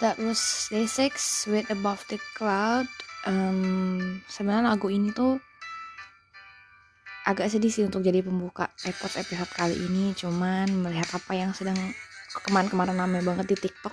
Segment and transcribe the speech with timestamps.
[0.00, 0.40] That was
[0.72, 2.88] Day 6 with Above the Cloud.
[3.28, 5.36] Um, sebenarnya lagu ini tuh
[7.28, 10.16] agak sedih sih untuk jadi pembuka iPods episode kali ini.
[10.16, 11.76] Cuman melihat apa yang sedang
[12.48, 13.92] kemarin-kemarin rame banget di TikTok.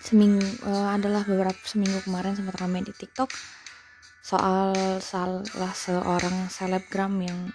[0.00, 0.40] Seminggu
[0.72, 3.28] eh, adalah beberapa seminggu kemarin sempat rame di TikTok
[4.24, 4.72] soal
[5.04, 5.44] salah
[5.76, 7.52] seorang selebgram yang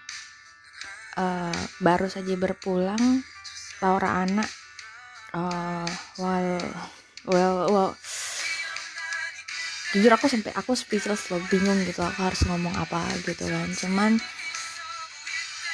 [1.17, 3.25] eh, baru saja berpulang
[3.81, 4.45] Laura Anna
[5.33, 5.89] eh,
[6.21, 6.61] well
[7.27, 7.91] well well
[9.89, 13.67] jujur aku sampai aku speechless loh bingung gitu aku harus ngomong apa gitu kan.
[13.73, 14.11] Cuman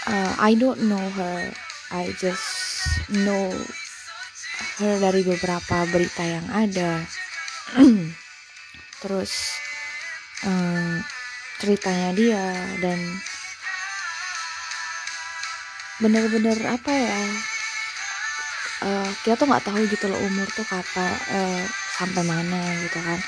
[0.08, 1.52] uh, I don't know her
[1.92, 2.48] I just
[3.12, 3.52] know
[4.80, 7.04] her dari beberapa berita yang ada.
[9.04, 9.60] Terus
[10.48, 11.04] um,
[11.60, 12.46] ceritanya dia
[12.80, 13.00] dan
[16.00, 17.20] bener-bener apa ya
[18.86, 21.64] uh, kita tuh nggak tahu gitu loh umur tuh kata uh,
[21.98, 23.20] sampai mana gitu kan.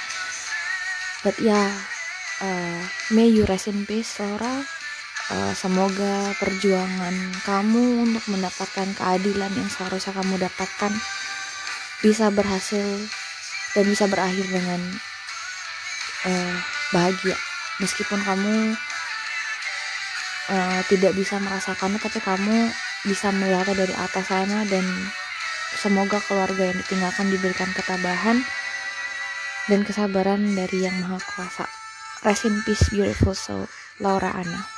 [1.25, 1.69] But ya yeah,
[2.45, 2.79] uh,
[3.09, 4.61] may you rest in peace Laura.
[5.27, 7.11] Uh, semoga perjuangan
[7.43, 10.93] kamu untuk mendapatkan keadilan yang seharusnya kamu dapatkan
[11.99, 12.87] bisa berhasil
[13.75, 14.79] dan bisa berakhir dengan
[16.31, 16.55] uh,
[16.95, 17.35] bahagia.
[17.83, 18.79] Meskipun kamu
[20.47, 22.71] uh, tidak bisa merasakannya tapi kamu
[23.03, 24.83] bisa melihatnya dari atas sana dan
[25.75, 28.39] semoga keluarga yang ditinggalkan diberikan ketabahan
[29.67, 31.67] dan kesabaran dari yang maha kuasa.
[32.23, 33.67] Rest in peace beautiful soul.
[33.99, 34.76] Laura Anna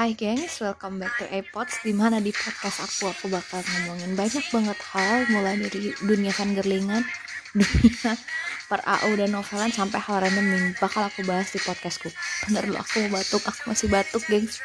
[0.00, 4.40] Hai gengs, welcome back to iPods Di mana di podcast aku, aku bakal ngomongin banyak
[4.48, 7.04] banget hal Mulai dari dunia fangirlingan
[7.60, 8.16] Dunia
[8.64, 12.08] per AU dan novelan Sampai hal random yang bakal aku bahas di podcastku.
[12.48, 14.64] Bentar dulu, aku batuk, aku masih batuk gengs.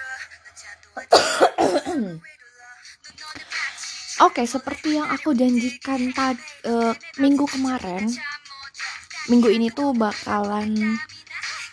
[4.31, 8.07] Oke, seperti yang aku janjikan tadi eh, minggu kemarin
[9.27, 10.95] Minggu ini tuh bakalan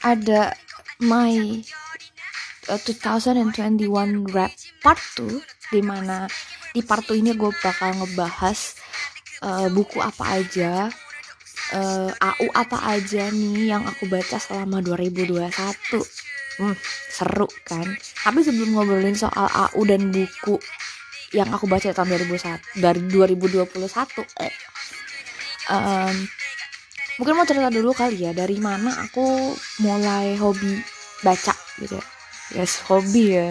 [0.02, 0.50] ada
[0.98, 1.62] my
[2.72, 5.28] uh, 2021 rap part 2
[5.72, 6.24] di mana
[6.72, 8.80] di part 2 ini gue bakal ngebahas
[9.44, 10.88] uh, buku apa aja
[11.76, 16.76] uh, AU apa aja nih yang aku baca selama 2021 hmm,
[17.12, 17.84] seru kan?
[18.24, 20.56] Tapi sebelum ngobrolin soal AU dan buku
[21.36, 23.68] yang aku baca tahun 2001 dari 2021
[24.40, 24.72] eh
[25.70, 26.16] Em,
[27.22, 30.82] mungkin mau cerita dulu kali ya dari mana aku mulai hobi
[31.22, 32.04] baca gitu ya
[32.50, 33.48] yes hobi ya.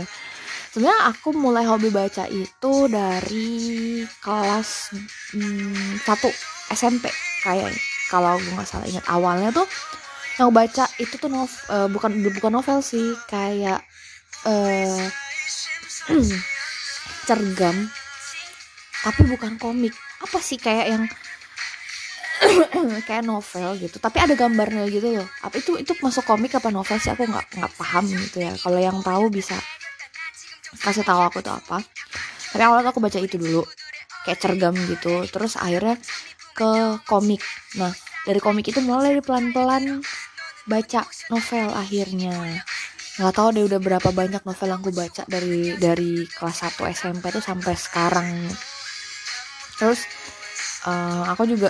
[0.71, 4.95] Sebenarnya aku mulai hobi baca itu dari kelas
[5.35, 7.11] hmm, 1 SMP
[7.43, 7.71] kayak
[8.11, 9.67] kalau gue nggak salah ingat awalnya tuh
[10.39, 13.83] yang baca itu tuh nov eh, bukan bukan novel sih kayak
[14.47, 15.07] eh
[17.27, 17.75] cergam
[19.01, 19.93] tapi bukan komik.
[20.21, 21.03] Apa sih kayak yang
[23.07, 23.97] kayak novel gitu.
[24.01, 25.27] Tapi ada gambarnya gitu loh.
[25.45, 27.11] Apa itu itu masuk komik apa novel sih?
[27.13, 28.53] Aku nggak nggak paham gitu ya.
[28.57, 29.55] Kalau yang tahu bisa
[30.81, 31.83] kasih tahu aku tuh apa.
[32.51, 33.63] Tapi awalnya aku baca itu dulu.
[34.25, 35.25] Kayak cergam gitu.
[35.29, 35.97] Terus akhirnya
[36.57, 37.41] ke komik.
[37.77, 37.93] Nah
[38.25, 40.01] dari komik itu mulai pelan-pelan
[40.65, 42.61] baca novel akhirnya.
[43.19, 47.29] Nggak tahu deh udah berapa banyak novel yang aku baca dari dari kelas 1 SMP
[47.33, 48.29] tuh sampai sekarang.
[49.77, 50.05] Terus
[50.85, 51.69] eh, aku juga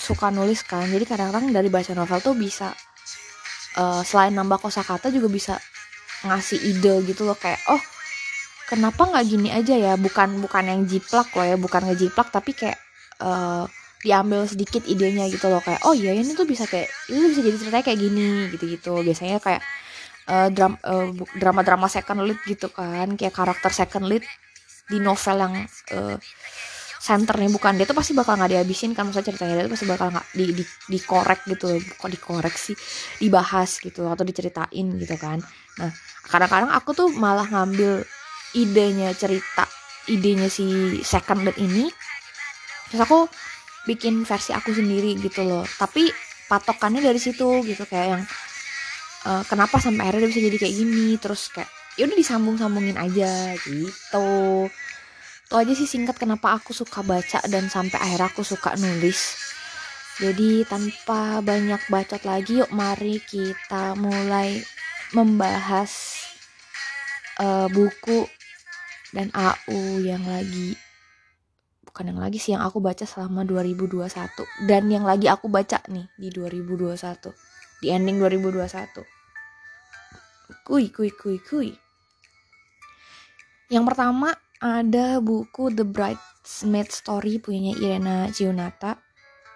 [0.00, 0.88] suka nulis kan.
[0.88, 2.72] Jadi kadang-kadang dari baca novel tuh bisa
[3.76, 5.54] eh, selain nambah kosakata juga bisa
[6.26, 7.36] ngasih ide gitu loh.
[7.36, 7.80] Kayak oh
[8.70, 9.94] kenapa nggak gini aja ya?
[10.00, 12.78] Bukan bukan yang jiplak loh ya bukan ngejiplak tapi kayak
[13.20, 13.64] eh,
[14.00, 15.60] diambil sedikit idenya gitu loh.
[15.60, 18.92] Kayak oh iya ini tuh bisa kayak ini bisa jadi ceritanya kayak gini gitu-gitu.
[19.04, 19.62] Biasanya kayak
[20.32, 23.14] eh, dram- eh, bu- drama-drama second lead gitu kan.
[23.20, 24.24] Kayak karakter second lead
[24.90, 25.54] di novel yang
[25.94, 26.16] eh,
[27.00, 27.80] centernya bukan.
[27.80, 30.44] Dia tuh pasti bakal nggak dihabisin kan maksudnya ceritanya dia tuh pasti bakal nggak di,
[30.52, 32.76] di dikorek gitu kok dikorek sih?
[33.16, 35.40] Dibahas gitu atau diceritain gitu kan.
[35.80, 35.90] Nah
[36.28, 38.04] kadang-kadang aku tuh malah ngambil
[38.52, 39.64] idenya cerita
[40.12, 41.88] idenya si second lead ini
[42.92, 43.18] terus aku
[43.88, 45.64] bikin versi aku sendiri gitu loh.
[45.64, 46.12] Tapi
[46.52, 48.22] patokannya dari situ gitu kayak yang
[49.24, 53.56] eh, kenapa sampai akhirnya dia bisa jadi kayak gini terus kayak ya udah disambung-sambungin aja
[53.56, 54.68] gitu
[55.50, 59.34] itu aja sih singkat kenapa aku suka baca dan sampai akhirnya aku suka nulis.
[60.22, 64.62] Jadi tanpa banyak bacot lagi yuk mari kita mulai
[65.10, 65.90] membahas
[67.42, 68.30] eh, buku
[69.10, 70.78] dan AU yang lagi
[71.82, 74.06] bukan yang lagi sih yang aku baca selama 2021
[74.70, 76.94] dan yang lagi aku baca nih di 2021
[77.82, 79.02] di ending 2021
[80.62, 81.74] kuy kuy kuy kuy
[83.74, 84.30] yang pertama
[84.60, 89.00] ada buku The Bridesmaid Story punyanya Irena Giunata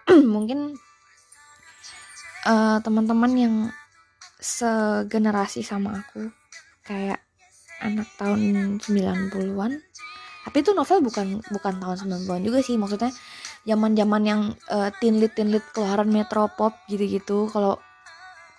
[0.35, 0.75] mungkin
[2.49, 3.55] eh, teman-teman yang
[4.41, 6.29] segenerasi sama aku
[6.85, 7.21] kayak
[7.85, 9.73] anak tahun 90-an
[10.45, 12.77] tapi itu novel bukan bukan tahun 90-an juga sih.
[12.77, 13.09] Maksudnya
[13.65, 17.49] zaman-zaman yang eh, tinlit-tinlit keluaran Metropop gitu-gitu.
[17.49, 17.81] Kalau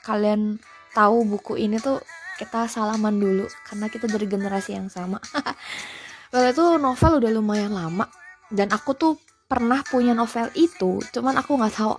[0.01, 0.57] kalian
[0.97, 2.01] tahu buku ini tuh
[2.41, 3.45] kita salaman dulu.
[3.69, 5.21] Karena kita dari generasi yang sama
[6.35, 8.11] kalau itu novel udah lumayan lama
[8.51, 9.15] dan aku tuh
[9.47, 11.95] pernah punya novel itu cuman aku nggak tahu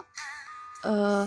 [0.84, 1.24] eh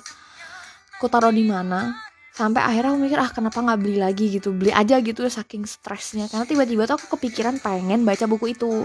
[1.00, 1.96] aku taruh di mana.
[2.36, 4.52] Sampai akhirnya aku mikir ah kenapa nggak beli lagi gitu?
[4.52, 6.28] Beli aja gitu saking stresnya.
[6.28, 8.84] Karena tiba-tiba tuh aku kepikiran pengen baca buku itu.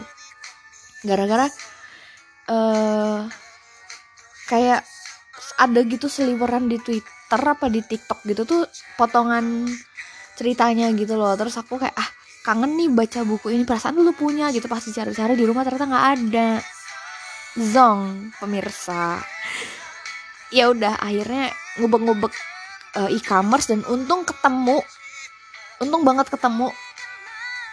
[1.03, 1.51] Gara-gara
[2.47, 3.21] eh
[4.47, 4.87] kayak
[5.59, 8.63] ada gitu seliweran di Twitter apa di TikTok gitu tuh
[8.95, 9.67] potongan
[10.39, 11.35] ceritanya gitu loh.
[11.35, 12.09] Terus aku kayak ah
[12.45, 16.07] kangen nih baca buku ini perasaan dulu punya gitu pasti cari-cari di rumah ternyata nggak
[16.21, 16.51] ada.
[17.57, 19.25] Zong pemirsa.
[20.53, 21.49] Ya udah akhirnya
[21.81, 22.35] ngubek-ngubek
[23.01, 24.85] eh, e-commerce dan untung ketemu.
[25.81, 26.69] Untung banget ketemu.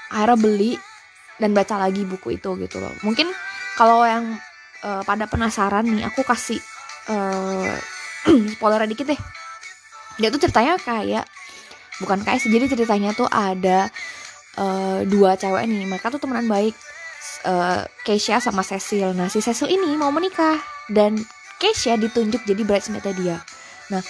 [0.08, 0.74] Akhirnya beli
[1.36, 2.96] dan baca lagi buku itu gitu loh.
[3.04, 3.28] Mungkin
[3.76, 4.40] kalau yang
[4.88, 6.64] eh, pada penasaran nih aku kasih
[7.12, 7.76] eh
[8.56, 9.20] spoiler dikit deh.
[10.16, 11.28] Dia tuh ceritanya kayak
[12.00, 13.92] bukan kayak sih jadi ceritanya tuh ada
[14.58, 16.76] eh, dua cewek nih mereka tuh temenan baik.
[17.46, 19.14] Eh, Keisha sama Cecil.
[19.14, 20.58] Nah si Cecil ini mau menikah
[20.90, 21.18] dan
[21.62, 23.38] Keisha ditunjuk jadi bridesmaidnya dia.
[23.94, 24.02] Nah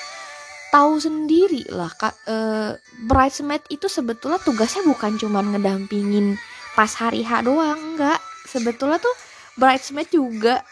[0.72, 2.72] tahu sendiri lah kak eh,
[3.04, 6.40] bridesmaid itu sebetulnya tugasnya bukan cuman ngedampingin
[6.76, 8.20] pas hari H doang enggak.
[8.48, 9.16] Sebetulnya tuh
[9.60, 10.64] bridesmaid juga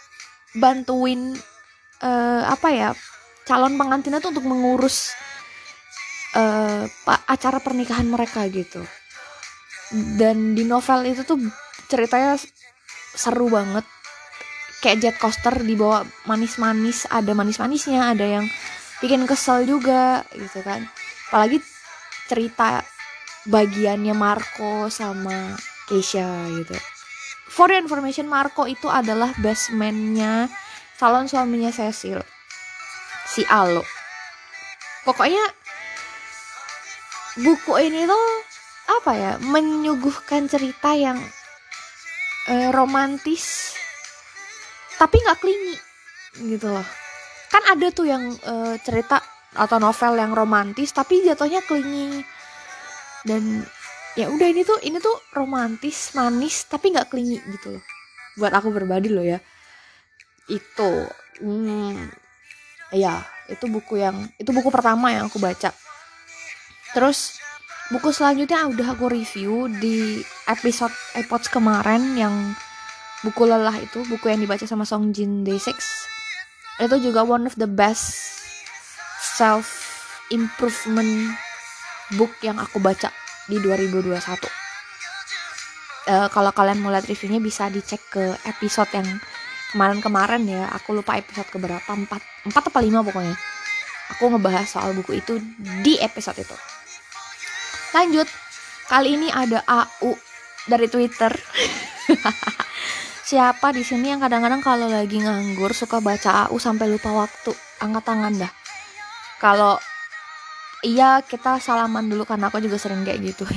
[0.55, 1.35] bantuin
[1.99, 2.89] eh, apa ya
[3.43, 5.11] calon pengantinnya tuh untuk mengurus
[7.03, 8.85] pa- acara pernikahan mereka gitu
[9.91, 11.39] dan di novel itu tuh
[11.89, 12.37] ceritanya
[13.17, 13.85] seru banget.
[14.79, 18.45] Kayak jet coaster dibawa manis-manis ada manis-manisnya ada yang
[19.03, 20.87] bikin kesel juga gitu kan.
[21.27, 21.59] Apalagi
[22.29, 22.85] cerita
[23.49, 25.57] bagiannya Marco sama
[25.89, 26.77] Keisha gitu.
[27.49, 30.47] For your information Marco itu adalah best man-nya
[30.95, 32.21] calon suaminya Cecil.
[33.25, 33.83] Si Alo.
[35.03, 35.41] Pokoknya
[37.39, 38.48] buku ini tuh
[38.89, 41.21] apa ya menyuguhkan cerita yang
[42.49, 43.77] eh, romantis
[44.97, 45.77] tapi nggak klingi
[46.49, 46.87] gitu loh.
[47.53, 49.21] Kan ada tuh yang eh, cerita
[49.53, 52.21] atau novel yang romantis tapi jatuhnya klingi
[53.25, 53.65] dan
[54.13, 57.83] ya udah ini tuh ini tuh romantis manis tapi nggak klingi gitu loh.
[58.41, 59.37] Buat aku berbadi loh ya.
[60.49, 61.05] Itu
[61.45, 62.09] hmm,
[62.93, 65.73] ya itu buku yang itu buku pertama yang aku baca.
[66.93, 67.37] Terus
[67.89, 72.33] buku selanjutnya udah aku review di episode episodes kemarin yang
[73.25, 75.73] buku lelah itu buku yang dibaca sama Song Jin Day6
[76.79, 78.37] itu juga one of the best
[79.19, 79.67] self
[80.31, 81.35] improvement
[82.15, 83.11] book yang aku baca
[83.49, 84.59] di 2021
[86.09, 89.05] Eh, kalau kalian mau lihat reviewnya bisa dicek ke episode yang
[89.69, 90.65] kemarin-kemarin ya.
[90.81, 93.37] Aku lupa episode keberapa 4 4 apa 5 pokoknya.
[94.17, 95.37] Aku ngebahas soal buku itu
[95.85, 96.57] di episode itu
[97.93, 98.27] lanjut.
[98.89, 100.17] Kali ini ada AU
[100.65, 101.29] dari Twitter.
[103.29, 107.53] Siapa di sini yang kadang-kadang kalau lagi nganggur suka baca AU sampai lupa waktu?
[107.85, 108.51] Angkat tangan dah.
[109.37, 109.77] Kalau
[110.81, 113.45] iya kita salaman dulu karena aku juga sering kayak gitu.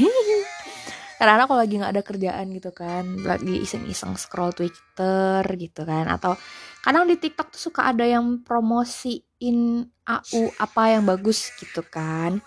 [1.22, 3.22] Karena kalau lagi nggak ada kerjaan gitu kan.
[3.22, 6.10] Lagi iseng-iseng scroll Twitter gitu kan.
[6.10, 6.34] Atau
[6.82, 12.42] kadang di TikTok tuh suka ada yang promosiin AU apa yang bagus gitu kan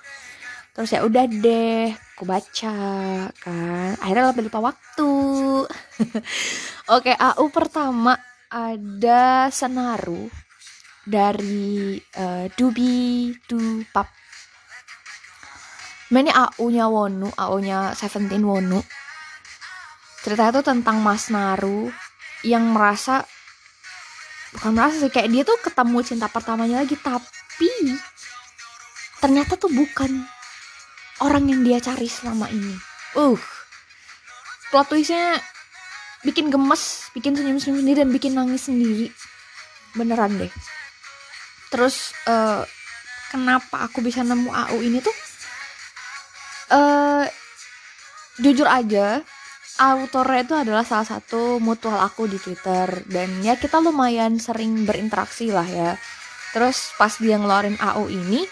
[0.76, 2.76] terus ya udah deh aku baca
[3.32, 3.92] kan.
[4.04, 5.14] Akhirnya lebih lupa waktu.
[6.96, 8.20] Oke AU pertama
[8.52, 10.28] ada Senaru
[11.08, 14.12] dari uh, Dubi Dupap.
[16.16, 18.80] Ini AU-nya Wonu, AU-nya Seventeen Wonu.
[20.24, 21.92] Ceritanya tuh tentang Mas Naru
[22.46, 23.26] yang merasa
[24.56, 28.00] bukan merasa sih kayak dia tuh ketemu cinta pertamanya lagi tapi
[29.20, 30.24] ternyata tuh bukan
[31.24, 32.76] orang yang dia cari selama ini.
[33.16, 33.40] Uh,
[34.74, 35.40] plot twistnya
[36.26, 39.14] bikin gemes, bikin senyum-senyum sendiri dan bikin nangis sendiri.
[39.96, 40.52] Beneran deh.
[41.72, 42.66] Terus uh,
[43.32, 45.16] kenapa aku bisa nemu AU ini tuh?
[46.66, 47.26] eh
[48.42, 49.22] jujur aja
[49.78, 55.52] autornya itu adalah salah satu mutual aku di Twitter dan ya kita lumayan sering berinteraksi
[55.52, 55.92] lah ya
[56.56, 58.48] terus pas dia ngeluarin AO ini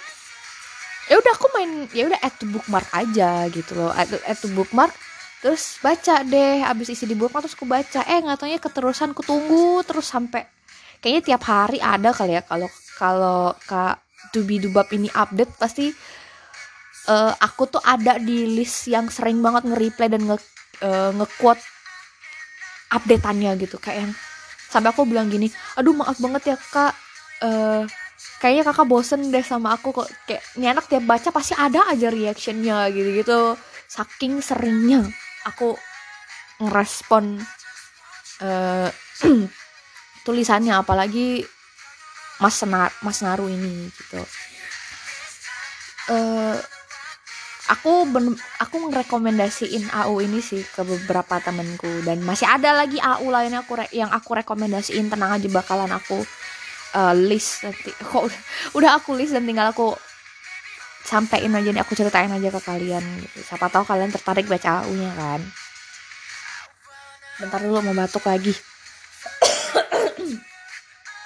[1.14, 3.94] ya udah aku main ya udah add to bookmark aja gitu loh.
[3.94, 4.90] Add, add to bookmark
[5.46, 8.02] terus baca deh abis isi di bookmark terus aku baca.
[8.10, 10.50] Eh nggak taunya keterusan aku tunggu terus sampai
[11.06, 12.42] kayaknya tiap hari ada kali ya.
[12.42, 12.66] Kalau
[12.98, 14.02] kalau kak
[14.34, 15.94] Dubi Dubab ini update pasti
[17.14, 20.42] uh, aku tuh ada di list yang sering banget nge-replay dan nge
[20.82, 21.62] uh, nge-quote
[22.90, 23.78] updateannya gitu.
[23.78, 24.14] Kayak yang
[24.74, 26.98] sampai aku bilang gini aduh maaf banget ya kak
[27.46, 27.86] uh,
[28.44, 30.08] kayaknya kakak bosen deh sama aku kok.
[30.28, 33.40] Kayak ini anak tiap baca pasti ada aja reactionnya gitu gitu
[33.88, 35.06] saking seringnya
[35.46, 35.78] aku
[36.58, 37.38] ngerespon
[38.42, 38.90] uh,
[40.26, 41.46] tulisannya apalagi
[42.42, 44.22] Mas Senar Mas Naru ini gitu.
[46.12, 46.60] Uh,
[47.72, 53.32] aku ben aku ngerekomendasiin AU ini sih ke beberapa temenku dan masih ada lagi AU
[53.32, 56.20] lainnya aku yang aku rekomendasiin tenang aja bakalan aku
[56.94, 57.92] uh, list nanti.
[58.10, 58.24] Kok
[58.78, 59.94] udah, aku list dan tinggal aku
[61.04, 63.04] sampein aja nih aku ceritain aja ke kalian.
[63.36, 65.42] Siapa tahu kalian tertarik baca AU kan.
[67.44, 68.56] Bentar dulu mau batuk lagi.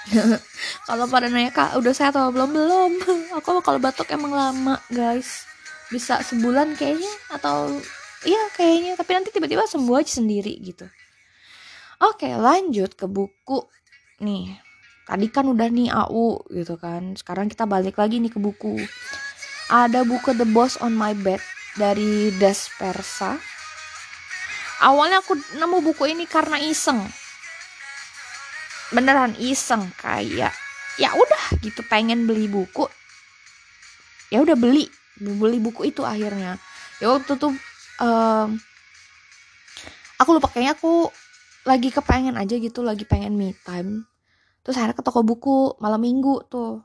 [0.88, 2.50] Kalau pada nanya kak udah sehat atau belum?
[2.50, 2.92] Belum.
[3.38, 5.44] Aku kalau batuk emang lama guys.
[5.92, 7.76] Bisa sebulan kayaknya atau
[8.24, 8.96] iya kayaknya.
[8.96, 10.88] Tapi nanti tiba-tiba sembuh aja sendiri gitu.
[12.00, 13.68] Oke lanjut ke buku
[14.24, 14.67] nih
[15.08, 17.16] tadi kan udah nih AU gitu kan.
[17.16, 18.76] Sekarang kita balik lagi nih ke buku.
[19.72, 21.40] Ada buku The Boss on My Bed
[21.80, 23.40] dari Das Persa.
[24.84, 27.00] Awalnya aku nemu buku ini karena iseng.
[28.92, 30.52] Beneran iseng kayak
[31.00, 32.84] ya udah gitu pengen beli buku.
[34.28, 36.60] Ya udah beli beli buku itu akhirnya.
[37.00, 37.56] Ya waktu tuh
[38.00, 38.48] um,
[40.20, 41.08] aku lupa kayaknya aku
[41.68, 44.07] lagi kepengen aja gitu lagi pengen me time
[44.68, 46.84] terus akhirnya ke toko buku malam minggu tuh.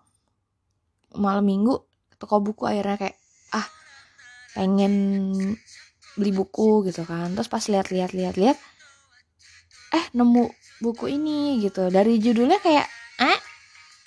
[1.20, 1.76] Malam minggu
[2.16, 3.20] toko buku akhirnya kayak
[3.52, 3.68] ah
[4.56, 4.96] pengen
[6.16, 7.36] beli buku gitu kan.
[7.36, 8.56] Terus pas lihat-lihat lihat-lihat
[10.00, 10.48] eh nemu
[10.80, 11.92] buku ini gitu.
[11.92, 12.88] Dari judulnya kayak
[13.20, 13.40] eh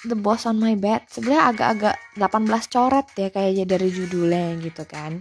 [0.08, 1.12] The Boss on My Bed.
[1.12, 5.20] Sebenarnya agak-agak 18 coret ya kayaknya dari judulnya gitu kan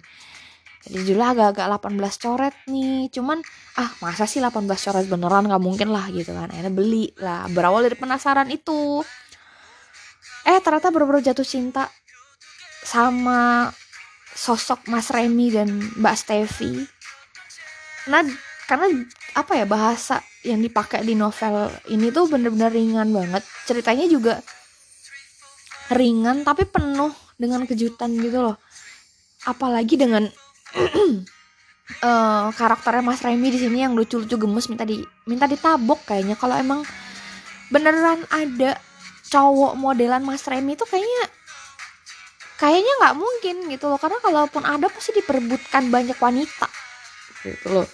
[0.85, 1.65] jadi judulnya agak-agak
[1.97, 3.09] 18 coret nih.
[3.09, 3.41] Cuman
[3.81, 5.49] ah masa sih 18 coret beneran?
[5.49, 6.53] Gak mungkin lah gitu kan.
[6.53, 7.49] Akhirnya beli lah.
[7.49, 9.01] Berawal dari penasaran itu.
[10.45, 11.89] Eh ternyata bener-bener jatuh cinta
[12.85, 13.73] sama
[14.37, 16.85] sosok Mas Remy dan Mbak Stevi
[18.05, 18.21] nah
[18.69, 18.85] karena
[19.33, 23.41] apa ya bahasa yang dipakai di novel ini tuh bener-bener ringan banget.
[23.65, 24.41] Ceritanya juga
[25.93, 28.57] ringan tapi penuh dengan kejutan gitu loh.
[29.45, 30.25] Apalagi dengan
[32.05, 36.35] eh, karakternya Mas Remy di sini yang lucu-lucu gemes minta di minta ditabok kayaknya.
[36.35, 36.81] Kalau emang
[37.71, 38.77] beneran ada
[39.31, 41.25] cowok modelan Mas Remy itu kayaknya
[42.55, 43.99] kayaknya nggak mungkin gitu loh.
[43.99, 46.67] Karena kalaupun ada pasti diperebutkan banyak wanita.
[47.43, 47.87] Gitu loh.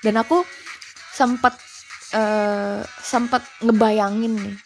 [0.00, 0.44] Dan aku
[1.12, 1.54] sempet
[2.10, 4.56] eh sempet ngebayangin nih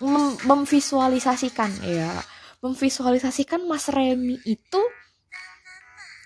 [0.00, 2.16] mem- memvisualisasikan ya
[2.64, 4.80] memvisualisasikan Mas Remy itu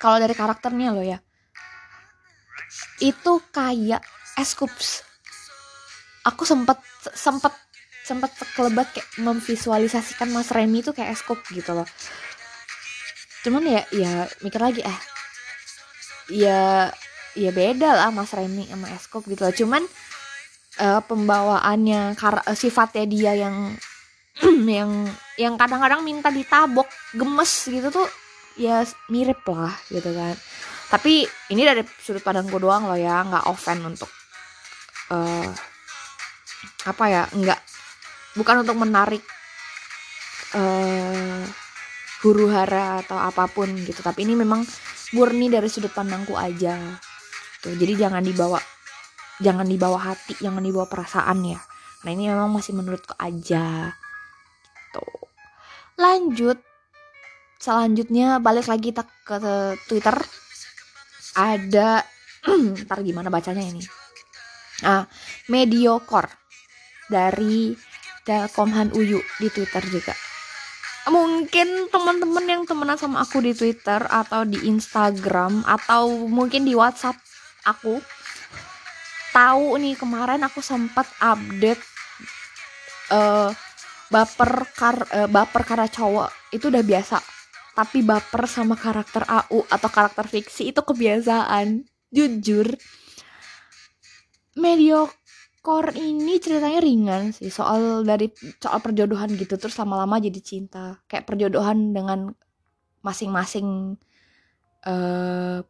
[0.02, 1.22] kalau dari karakternya loh ya.
[2.98, 4.02] Itu kayak
[4.34, 5.12] Escoops
[6.22, 6.78] aku sempet
[7.14, 7.52] sempet
[8.02, 11.86] sempet kelebat kayak memvisualisasikan Mas Remy itu kayak Escoop gitu loh.
[13.46, 14.98] Cuman ya ya mikir lagi eh
[16.30, 16.90] ya
[17.34, 19.54] ya beda lah Mas Remy sama Escoop gitu loh.
[19.54, 19.82] Cuman
[20.78, 23.74] eh, pembawaannya kar- eh, sifatnya dia yang
[24.78, 24.90] yang
[25.38, 28.06] yang kadang-kadang minta ditabok gemes gitu tuh
[28.56, 30.34] ya mirip lah gitu kan.
[30.92, 34.10] Tapi ini dari sudut pandangku doang loh ya nggak offend untuk
[35.12, 35.48] eh
[36.86, 37.60] apa ya nggak
[38.36, 39.22] bukan untuk menarik
[40.52, 41.42] eh
[42.22, 44.04] huru hara atau apa pun gitu.
[44.04, 44.62] Tapi ini memang
[45.16, 46.76] murni dari sudut pandangku aja.
[47.62, 48.60] Tuh jadi jangan dibawa
[49.40, 51.60] jangan dibawa hati jangan dibawa perasaan ya.
[52.02, 53.94] Nah ini memang masih menurutku aja.
[54.92, 55.06] Gitu.
[55.96, 56.58] Lanjut
[57.62, 59.38] selanjutnya balik lagi kita ke
[59.86, 60.18] Twitter.
[61.38, 62.02] Ada
[62.82, 63.86] ntar gimana bacanya ini?
[64.82, 65.06] Ah
[65.46, 66.26] mediocre
[67.06, 67.78] dari
[68.26, 70.14] Telkomhan Uyu di Twitter juga.
[71.06, 77.18] Mungkin teman-teman yang temenan sama aku di Twitter atau di Instagram atau mungkin di WhatsApp
[77.66, 78.02] aku
[79.34, 81.82] tahu nih kemarin aku sempat update
[83.14, 83.50] eh
[84.12, 86.30] baper kar eh, baper karena cowok.
[86.54, 87.31] Itu udah biasa
[87.72, 91.88] tapi baper sama karakter AU atau karakter fiksi itu kebiasaan.
[92.12, 92.68] Jujur
[94.60, 97.48] mediocre ini ceritanya ringan sih.
[97.48, 98.28] Soal dari
[98.60, 101.00] soal perjodohan gitu terus lama-lama jadi cinta.
[101.08, 102.28] Kayak perjodohan dengan
[103.00, 103.96] masing-masing
[104.84, 105.60] eh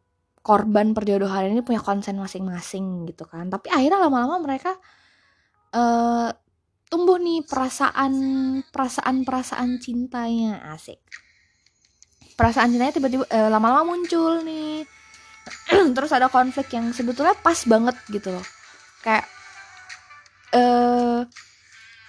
[0.43, 3.47] korban perjodohan ini punya konsen masing-masing gitu kan.
[3.47, 4.75] Tapi akhirnya lama-lama mereka
[5.71, 6.31] eh
[6.91, 8.13] tumbuh nih perasaan
[8.67, 10.59] perasaan perasaan cintanya.
[10.75, 10.99] Asik
[12.33, 14.83] perasaan cintanya tiba-tiba eh, lama-lama muncul nih.
[15.95, 18.45] Terus ada konflik yang sebetulnya pas banget gitu loh.
[19.03, 19.25] Kayak
[20.53, 21.19] eh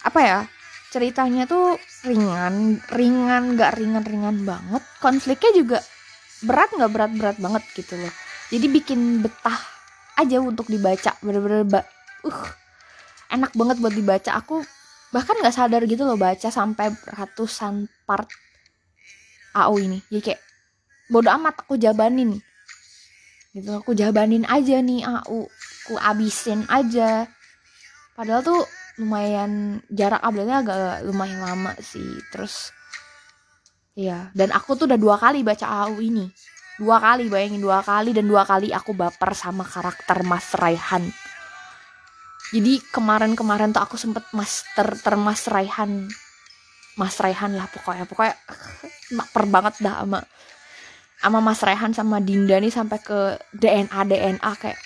[0.05, 0.39] apa ya
[0.93, 4.83] ceritanya tuh ringan ringan nggak ringan ringan banget.
[5.03, 5.79] Konfliknya juga
[6.45, 8.13] berat nggak berat berat banget gitu loh.
[8.53, 9.59] Jadi bikin betah
[10.15, 11.89] aja untuk dibaca bener-bener ba-
[12.23, 12.43] uh
[13.35, 14.31] enak banget buat dibaca.
[14.39, 14.63] Aku
[15.11, 18.27] bahkan nggak sadar gitu loh baca sampai ratusan part
[19.55, 20.03] AO ini.
[20.11, 20.41] Jadi kayak
[21.09, 22.41] bodo amat aku jabanin
[23.55, 27.31] gitu aku jabanin aja nih AU aku abisin aja.
[28.19, 28.63] Padahal tuh
[28.99, 32.19] lumayan jarak update-nya agak lumayan lama sih.
[32.35, 32.75] Terus
[33.95, 36.27] ya dan aku tuh udah dua kali baca AU ini.
[36.75, 38.11] Dua kali bayangin dua kali.
[38.11, 41.07] Dan dua kali aku baper sama karakter Mas Raihan.
[42.51, 46.07] Jadi kemarin-kemarin tuh aku sempet master termas Raihan
[46.95, 48.05] Mas Raihan lah pokoknya.
[48.07, 48.35] Pokoknya
[49.19, 50.21] baper banget dah sama
[51.25, 54.77] sama Mas Rehan sama Dinda nih sampai ke DNA DNA kayak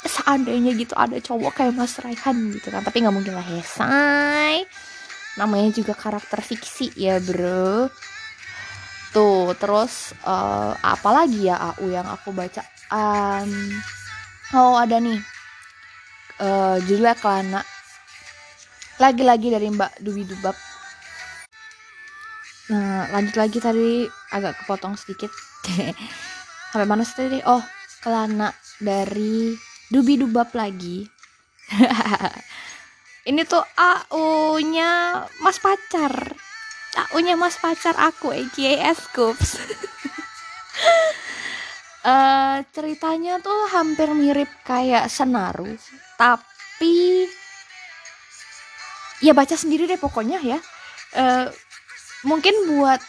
[0.00, 2.80] seandainya gitu ada cowok kayak Mas Raihan gitu kan.
[2.80, 4.64] Tapi nggak mungkin lah ya say.
[5.36, 7.92] Namanya juga karakter fiksi ya bro.
[9.12, 12.64] Tuh terus eh, apa lagi ya AU yang aku baca?
[12.88, 13.76] Em,
[14.56, 15.20] oh ada nih.
[16.40, 17.60] Eh judulnya Kelana.
[18.96, 20.69] Lagi-lagi dari Mbak Dubi Dubab
[22.70, 25.30] Nah, lanjut lagi tadi agak kepotong sedikit.
[26.70, 27.42] Sampai mana sih tadi?
[27.42, 27.62] Oh,
[27.98, 29.58] kelana dari
[29.90, 31.02] Dubi Dubab lagi.
[33.30, 36.14] Ini tuh AU-nya Mas Pacar.
[36.94, 39.50] AU-nya Mas Pacar aku, aka Scoops.
[42.00, 45.68] Eh, ceritanya tuh hampir mirip kayak Senaru,
[46.16, 47.28] tapi
[49.20, 50.56] ya baca sendiri deh pokoknya ya.
[51.12, 51.52] Eh,
[52.26, 53.00] mungkin buat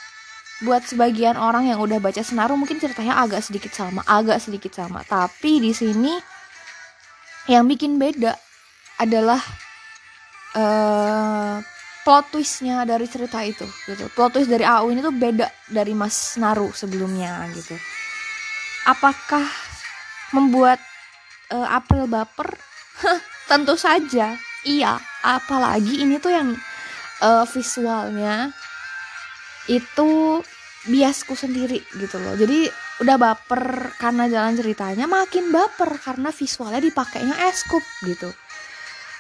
[0.62, 5.02] buat sebagian orang yang udah baca Senaru mungkin ceritanya agak sedikit sama, agak sedikit sama.
[5.02, 6.14] Tapi di sini
[7.50, 8.38] yang bikin beda
[9.02, 9.42] adalah
[10.54, 11.58] eh
[12.02, 14.06] plot twistnya dari cerita itu gitu.
[14.14, 17.74] Plot twist dari AU ini tuh beda dari Mas Naru sebelumnya gitu.
[18.86, 19.46] Apakah
[20.34, 20.78] membuat
[21.50, 22.54] eh, April baper?
[23.50, 26.50] Tentu saja iya apalagi ini tuh yang
[27.22, 28.54] uh, visualnya
[29.70, 30.42] itu
[30.90, 32.34] biasku sendiri gitu loh.
[32.34, 32.66] Jadi
[33.06, 38.34] udah baper karena jalan ceritanya makin baper karena visualnya dipakainya eskup gitu.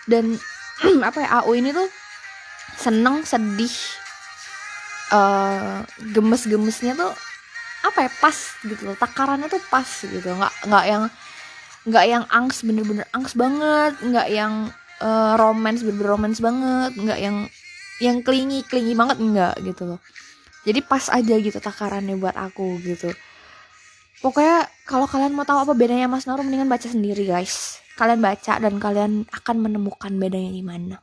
[0.10, 0.38] Dan
[1.08, 1.86] apa ya AU ini tuh
[2.82, 3.73] seneng sedih
[5.13, 5.86] uh,
[6.17, 7.13] gemes-gemesnya tuh
[7.86, 8.97] apa ya pas gitu loh.
[8.97, 10.25] Takarannya tuh pas gitu.
[10.25, 11.04] Nggak nggak yang
[11.82, 13.93] nggak yang angst bener-bener angst banget.
[14.01, 16.97] Nggak yang uh, romance bener-bener romance banget.
[16.97, 17.38] Nggak yang
[18.01, 20.01] yang klingi klingi banget enggak gitu loh
[20.62, 23.10] jadi pas aja gitu takarannya buat aku gitu.
[24.21, 27.82] Pokoknya kalau kalian mau tahu apa bedanya Mas Naru mendingan baca sendiri guys.
[27.97, 30.97] Kalian baca dan kalian akan menemukan bedanya di mana.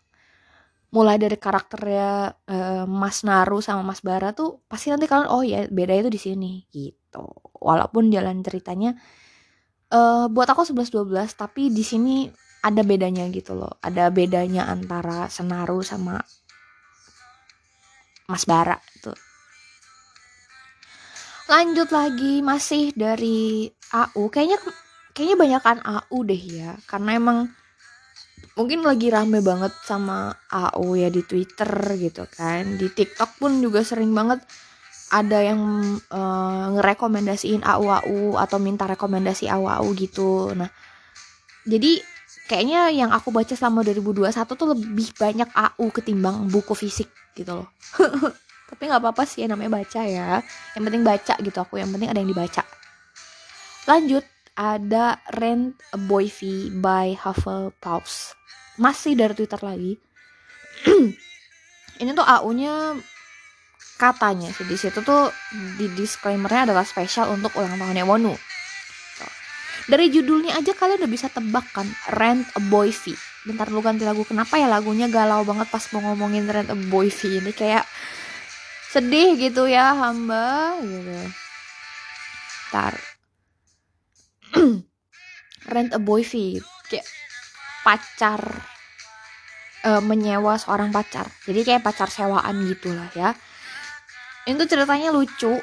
[0.95, 5.67] Mulai dari karakternya uh, Mas Naru sama Mas Bara tuh pasti nanti kalian oh ya
[5.67, 7.27] beda itu di sini gitu.
[7.59, 8.95] Walaupun jalan ceritanya
[9.91, 12.31] uh, buat aku 11 12 tapi di sini
[12.63, 13.83] ada bedanya gitu loh.
[13.83, 16.23] Ada bedanya antara Senaru sama
[18.31, 19.11] Mas Bara itu
[21.49, 24.61] lanjut lagi masih dari AU kayaknya
[25.17, 27.39] kayaknya banyakan AU deh ya karena emang
[28.53, 32.77] mungkin lagi rame banget sama AO ya di Twitter gitu kan.
[32.77, 34.43] Di TikTok pun juga sering banget
[35.09, 35.63] ada yang
[36.11, 40.53] uh, ngerekomendasiin AU AU atau minta rekomendasi AU AU gitu.
[40.53, 40.69] Nah
[41.65, 42.03] jadi
[42.49, 47.69] kayaknya yang aku baca selama 2021 tuh lebih banyak AU ketimbang buku fisik gitu loh
[48.69, 50.45] tapi nggak apa-apa sih ya namanya baca ya.
[50.77, 51.81] Yang penting baca gitu aku.
[51.81, 52.63] Yang penting ada yang dibaca.
[53.89, 54.25] Lanjut
[54.59, 58.37] ada Rent a Boy V by Hufflepuff
[58.79, 59.97] masih dari Twitter lagi.
[62.03, 62.95] Ini tuh AU-nya
[63.99, 65.35] katanya sih di situ tuh
[65.75, 68.35] di disclaimernya adalah spesial untuk ulang tahunnya Wonu.
[69.89, 73.17] Dari judulnya aja kalian udah bisa tebak kan Rent a Boy V.
[73.49, 74.21] Bentar lu ganti lagu.
[74.23, 77.57] Kenapa ya lagunya galau banget pas mau ngomongin Rent a Boy V ini?
[77.57, 77.89] Kayak
[78.89, 81.19] sedih gitu ya hamba gitu.
[82.73, 82.95] Ntar.
[85.73, 86.57] Rent a Boy V
[86.89, 87.05] kayak
[87.85, 88.41] pacar
[89.85, 91.29] uh, menyewa seorang pacar.
[91.45, 93.37] Jadi kayak pacar sewaan gitulah ya.
[94.49, 95.61] Itu ceritanya lucu.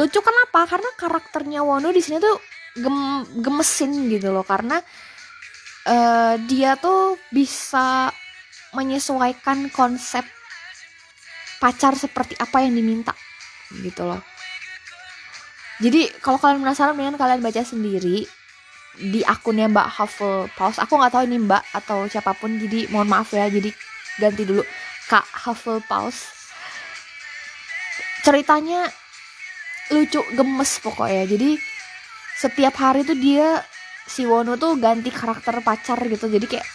[0.00, 0.64] Lucu kenapa?
[0.64, 2.40] Karena karakternya Wono di sini tuh
[2.80, 4.46] gem gemesin gitu loh.
[4.48, 4.80] Karena
[5.84, 8.08] uh, dia tuh bisa
[8.72, 10.24] menyesuaikan konsep
[11.60, 13.12] pacar seperti apa yang diminta
[13.70, 14.24] gitu loh.
[15.80, 18.24] Jadi kalau kalian penasaran mendingan kalian baca sendiri
[19.00, 23.32] di akunnya Mbak Hufflepuff aku nggak tahu ini Mbak atau siapa pun jadi mohon maaf
[23.32, 23.48] ya.
[23.48, 23.72] Jadi
[24.20, 24.60] ganti dulu.
[25.08, 26.16] Kak Hufflepuff
[28.20, 28.88] ceritanya
[29.90, 31.24] lucu gemes pokoknya.
[31.24, 31.56] Jadi
[32.36, 33.64] setiap hari tuh dia
[34.04, 36.28] si Wono tuh ganti karakter pacar gitu.
[36.28, 36.68] Jadi kayak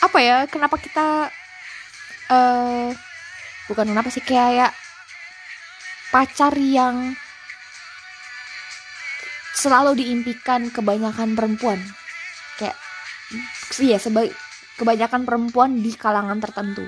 [0.00, 1.28] apa ya kenapa kita
[2.32, 2.88] uh,
[3.70, 4.74] bukan kenapa sih kayak
[6.10, 7.14] pacar yang
[9.54, 11.78] selalu diimpikan kebanyakan perempuan.
[12.58, 12.74] Kayak
[13.78, 14.34] iya sebagai
[14.74, 16.82] kebanyakan perempuan di kalangan tertentu.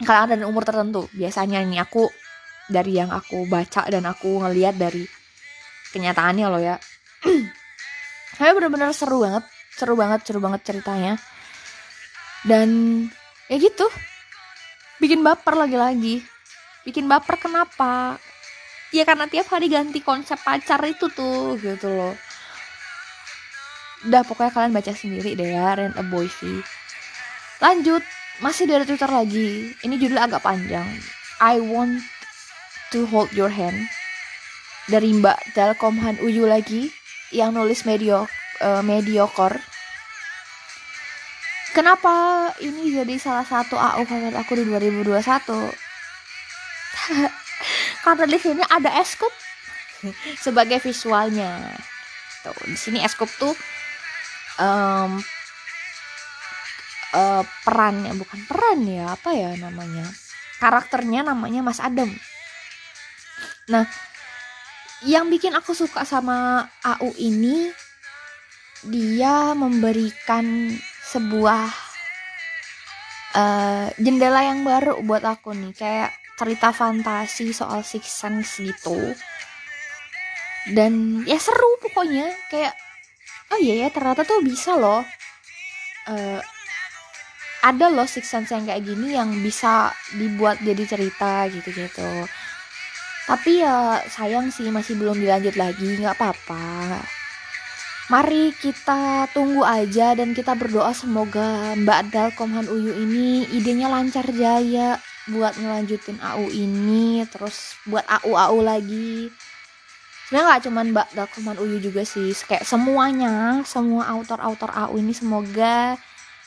[0.00, 1.04] Kalangan dan umur tertentu.
[1.12, 2.08] Biasanya ini aku
[2.72, 5.04] dari yang aku baca dan aku ngeliat dari
[5.92, 6.76] kenyataannya loh ya.
[8.40, 9.44] Saya bener-bener seru banget
[9.76, 11.20] seru banget seru banget ceritanya.
[12.46, 13.02] Dan
[13.52, 13.84] ya gitu
[15.02, 16.24] bikin baper lagi-lagi.
[16.86, 18.20] Bikin baper kenapa?
[18.94, 22.14] Ya karena tiap hari ganti konsep pacar itu tuh gitu loh.
[24.06, 26.62] Udah pokoknya kalian baca sendiri deh ya Rent a Boy V.
[27.58, 28.04] Lanjut
[28.38, 29.74] masih dari Twitter lagi.
[29.82, 30.86] Ini judulnya agak panjang.
[31.42, 32.04] I want
[32.94, 33.90] to hold your hand.
[34.86, 36.94] Dari Mbak Telkomhan Uyu lagi
[37.34, 38.30] yang nulis medio
[38.62, 39.58] uh, mediocre
[41.76, 45.12] kenapa ini jadi salah satu AU favorit aku di 2021
[48.04, 49.28] karena di sini ada eskup
[50.44, 51.76] sebagai visualnya.
[52.40, 53.52] Tuh di sini eskup tuh
[54.56, 55.20] um,
[57.12, 60.08] uh, perannya bukan peran ya apa ya namanya?
[60.56, 62.08] Karakternya namanya Mas Adam.
[63.68, 63.84] Nah
[65.04, 67.68] yang bikin aku suka sama AU ini
[68.80, 70.72] dia memberikan
[71.06, 71.70] sebuah
[73.38, 79.14] uh, jendela yang baru buat aku nih kayak cerita fantasi soal Six Sense gitu.
[80.66, 82.74] Dan ya seru pokoknya kayak
[83.54, 85.06] oh iya ya ternyata tuh bisa loh
[86.10, 86.40] uh,
[87.62, 92.26] ada loh Six Sense yang kayak gini yang bisa dibuat jadi cerita gitu-gitu.
[93.26, 97.15] Tapi ya sayang sih masih belum dilanjut lagi nggak apa-apa
[98.06, 105.02] mari kita tunggu aja dan kita berdoa semoga Mbak Dalkomhan Uyu ini idenya lancar jaya
[105.26, 109.26] buat ngelanjutin AU ini terus buat AU AU lagi.
[110.26, 115.98] Sebenarnya nggak cuman Mbak Dalkomhan Uyu juga sih kayak semuanya semua autor-autor AU ini semoga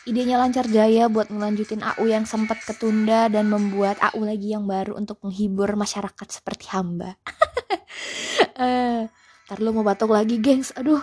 [0.08, 4.96] idenya lancar jaya buat ngelanjutin AU yang sempat ketunda dan membuat AU lagi yang baru
[4.96, 7.20] untuk menghibur masyarakat seperti hamba.
[8.60, 9.08] Eh
[9.48, 10.76] ntar lu mau batuk lagi gengs.
[10.76, 11.00] Aduh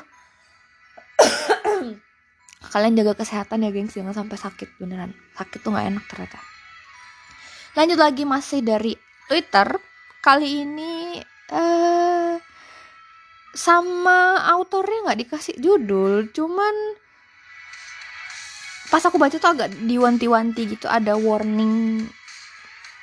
[2.77, 3.97] kalian jaga kesehatan ya gengs.
[3.97, 5.17] Jangan sampai sakit beneran.
[5.33, 6.37] Sakit tuh nggak enak ternyata.
[7.73, 8.93] Lanjut lagi masih dari
[9.33, 9.81] Twitter.
[10.21, 11.17] Kali ini
[11.57, 12.37] eh
[13.57, 16.29] sama autornya nggak dikasih judul.
[16.37, 16.75] Cuman
[18.93, 20.85] pas aku baca tuh agak diwanti-wanti gitu.
[20.85, 22.05] Ada warning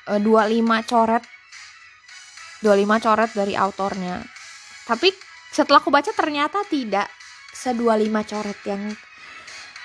[0.05, 1.25] eh, 25 coret.
[2.61, 4.21] 25 coret dari autornya.
[4.85, 5.09] Tapi
[5.49, 7.09] setelah aku baca ternyata tidak
[7.49, 8.93] se 25 coret yang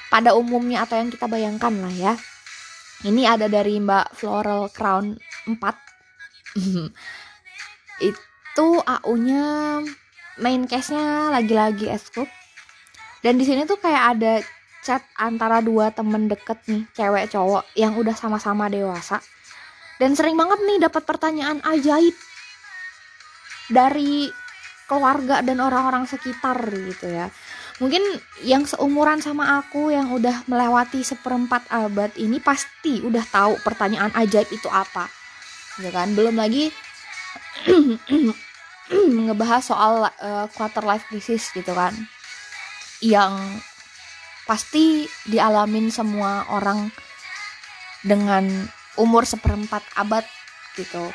[0.09, 2.13] pada umumnya atau yang kita bayangkan lah ya.
[3.07, 5.15] Ini ada dari Mbak Floral Crown
[5.47, 5.55] 4
[8.11, 9.47] itu AU-nya
[10.43, 12.27] main case-nya lagi-lagi eskup
[13.23, 14.33] dan di sini tuh kayak ada
[14.83, 19.19] chat antara dua temen deket nih cewek cowok yang udah sama-sama dewasa.
[19.99, 22.15] Dan sering banget nih dapat pertanyaan ajaib
[23.67, 24.31] dari
[24.87, 27.29] keluarga dan orang-orang sekitar gitu ya
[27.79, 28.03] mungkin
[28.43, 34.51] yang seumuran sama aku yang udah melewati seperempat abad ini pasti udah tahu pertanyaan ajaib
[34.51, 35.07] itu apa.
[35.79, 36.15] Ya kan?
[36.19, 36.75] Belum lagi
[39.27, 41.95] ngebahas soal uh, quarter life crisis gitu kan.
[42.99, 43.63] Yang
[44.43, 46.91] pasti dialamin semua orang
[48.03, 48.49] dengan
[48.99, 50.27] umur seperempat abad
[50.75, 51.15] gitu.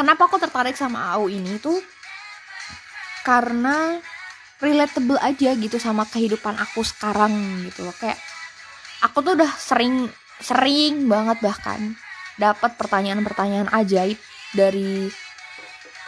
[0.00, 1.76] Kenapa aku tertarik sama AU ini tuh
[3.26, 4.00] karena
[4.60, 7.96] relatable aja gitu sama kehidupan aku sekarang gitu loh.
[7.96, 8.20] Kayak
[9.04, 10.08] aku tuh udah sering
[10.40, 11.96] sering banget bahkan
[12.40, 14.16] dapat pertanyaan-pertanyaan ajaib
[14.56, 15.08] dari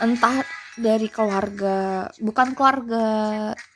[0.01, 3.05] entah dari keluarga bukan keluarga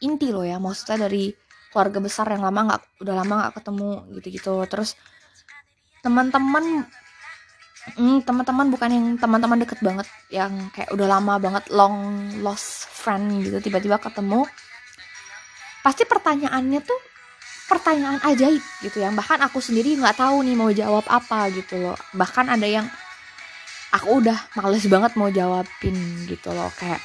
[0.01, 1.29] inti loh ya maksudnya dari
[1.69, 4.55] keluarga besar yang lama nggak udah lama nggak ketemu gitu-gitu.
[4.65, 4.97] Terus
[6.01, 6.89] teman-teman
[7.95, 13.47] hmm, teman-teman bukan yang teman-teman deket banget yang kayak udah lama banget long lost friend
[13.47, 14.43] gitu tiba-tiba ketemu.
[15.87, 17.01] Pasti pertanyaannya tuh
[17.71, 21.99] pertanyaan ajaib gitu yang bahkan aku sendiri nggak tahu nih mau jawab apa gitu loh.
[22.11, 22.87] Bahkan ada yang
[23.95, 26.75] aku udah males banget mau jawabin gitu loh.
[26.75, 26.99] Kayak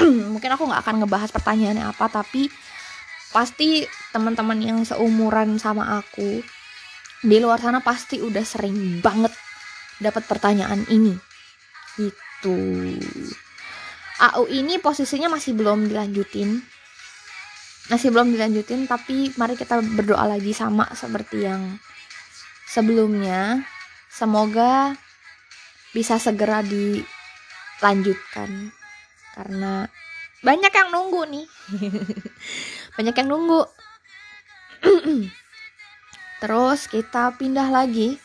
[0.32, 2.48] mungkin aku nggak akan ngebahas pertanyaannya apa tapi
[3.36, 3.84] pasti
[4.16, 6.40] teman-teman yang seumuran sama aku
[7.20, 9.32] di luar sana pasti udah sering banget
[10.00, 11.16] dapat pertanyaan ini.
[11.96, 12.56] Gitu.
[14.16, 16.60] AU ini posisinya masih belum dilanjutin.
[17.86, 21.78] Masih belum dilanjutin tapi mari kita berdoa lagi sama seperti yang
[22.68, 23.64] sebelumnya.
[24.10, 24.96] Semoga
[25.92, 28.72] bisa segera dilanjutkan.
[29.36, 29.84] Karena
[30.40, 31.46] banyak yang nunggu nih.
[32.96, 33.68] Banyak yang nunggu.
[36.40, 38.16] Terus kita pindah lagi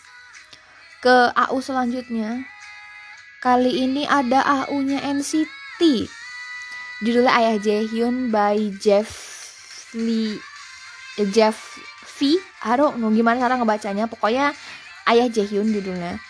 [1.01, 2.45] ke AU selanjutnya.
[3.41, 6.05] Kali ini ada AU-nya NCT
[7.01, 9.09] judulnya Ayah Jaehyun by Jeff
[9.97, 10.37] Lee
[11.33, 11.57] Jeff
[12.21, 12.37] V.
[12.37, 14.05] I don't gimana cara ngebacanya?
[14.05, 14.53] Pokoknya
[15.09, 16.21] Ayah Jaehyun judulnya.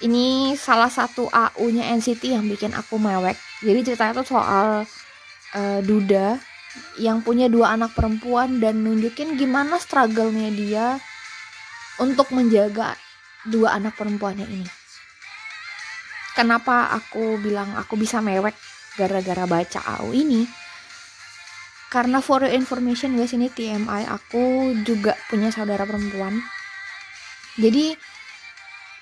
[0.00, 3.36] Ini salah satu AU-nya NCT yang bikin aku mewek.
[3.60, 4.88] Jadi ceritanya tuh soal
[5.52, 6.40] uh, Duda
[6.96, 10.86] yang punya dua anak perempuan dan nunjukin gimana struggle-nya dia
[11.98, 12.94] untuk menjaga
[13.46, 14.66] dua anak perempuannya ini.
[16.34, 18.54] Kenapa aku bilang aku bisa mewek
[18.98, 20.42] gara-gara baca AU ini?
[21.88, 26.38] Karena for your information guys ini TMI aku juga punya saudara perempuan.
[27.58, 27.94] Jadi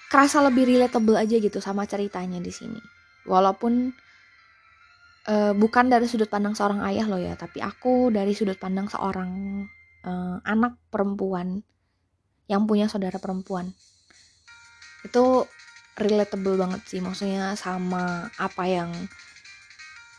[0.09, 2.81] kerasa lebih relatable aja gitu sama ceritanya di sini.
[3.27, 3.91] Walaupun
[5.27, 9.31] uh, bukan dari sudut pandang seorang ayah loh ya tapi aku dari sudut pandang seorang
[10.07, 11.61] uh, anak perempuan
[12.47, 13.75] yang punya saudara perempuan
[15.07, 15.47] itu
[15.97, 18.91] relatable banget sih maksudnya sama apa yang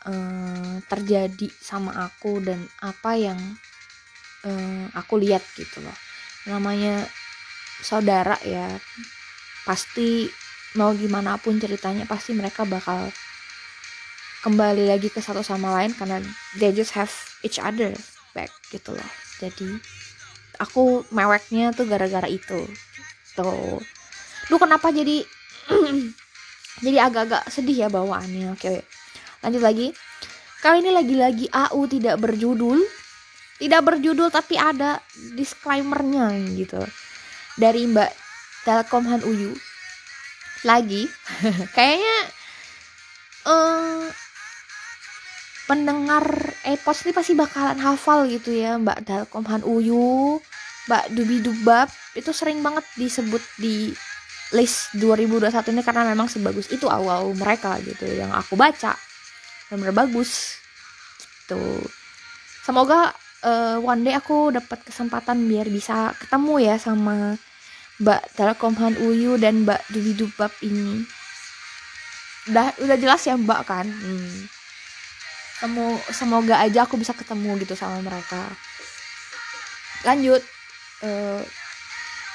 [0.08, 3.38] um, terjadi sama aku dan apa yang
[4.42, 5.94] um, aku lihat gitu loh.
[6.50, 7.06] Namanya
[7.84, 8.80] saudara ya
[9.62, 10.26] pasti
[10.74, 13.08] mau gimana pun ceritanya pasti mereka bakal
[14.42, 16.22] kembali lagi ke satu sama lain karena
[16.58, 17.10] they just have
[17.42, 17.94] each other
[18.34, 19.10] back gitu loh.
[19.38, 19.78] Jadi
[20.58, 22.66] aku meweknya tuh gara-gara itu.
[23.38, 23.78] Tuh
[24.48, 25.24] lu kenapa jadi
[26.84, 28.52] jadi agak-agak sedih ya bawaannya?
[28.52, 28.84] Oke
[29.44, 29.86] lanjut lagi.
[30.58, 32.82] Kali ini lagi-lagi AU tidak berjudul.
[33.58, 34.98] Tidak berjudul tapi ada
[35.34, 36.82] disclaimernya gitu.
[37.58, 38.10] Dari Mbak
[38.66, 39.54] Telkom Han Uyu.
[40.66, 41.06] Lagi
[41.76, 42.18] kayaknya
[43.46, 44.10] eh
[45.70, 46.26] pendengar
[46.66, 50.42] Epos ini pasti bakalan hafal gitu ya Mbak Telkom Han Uyu
[50.90, 51.86] Mbak Dubi Dubab.
[52.18, 53.94] Itu sering banget disebut di
[54.56, 58.96] list 2021 ini karena memang sebagus itu awal mereka gitu yang aku baca.
[59.68, 60.56] Benar bagus.
[61.44, 61.84] Gitu.
[62.64, 63.12] Semoga
[63.44, 67.36] uh, one day aku dapat kesempatan biar bisa ketemu ya sama
[67.98, 71.04] Mbak Telkom Han Uyu dan Mbak Dubi Dubab ini.
[72.48, 73.84] Udah udah jelas ya Mbak kan?
[73.84, 74.48] Hmm.
[75.58, 78.46] Semo, semoga aja aku bisa ketemu gitu sama mereka.
[80.06, 80.38] Lanjut
[81.02, 81.42] uh,